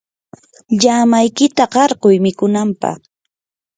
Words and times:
llamaykita 0.81 1.63
qarquy 1.73 2.15
mikunanpaq. 2.23 2.99